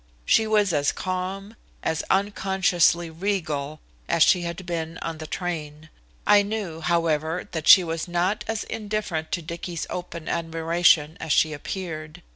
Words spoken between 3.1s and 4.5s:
regal, as she